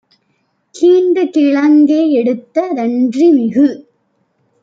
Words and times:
கீண்டுகிழங் 0.75 1.77
கேஎடுத்த 1.87 2.65
தன்றி- 2.73 3.27
மிகு 3.35 3.67